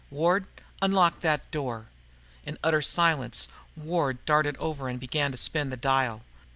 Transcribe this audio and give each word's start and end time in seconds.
Ward, 0.09 0.47
unlock 0.81 1.19
that 1.19 1.51
door." 1.51 1.85
In 2.43 2.57
utter 2.63 2.81
silence, 2.81 3.47
Ward 3.77 4.25
darted 4.25 4.57
over 4.57 4.87
and 4.89 4.99
began 4.99 5.29
to 5.31 5.37
spin 5.37 5.69
the 5.69 5.77
dial. 5.77 6.23